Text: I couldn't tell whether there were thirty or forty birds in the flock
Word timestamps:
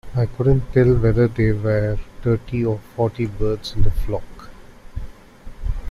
I 0.15 0.25
couldn't 0.25 0.73
tell 0.73 0.95
whether 0.95 1.27
there 1.27 1.53
were 1.53 1.99
thirty 2.23 2.65
or 2.65 2.79
forty 2.95 3.27
birds 3.27 3.75
in 3.75 3.83
the 3.83 3.91
flock 3.91 4.49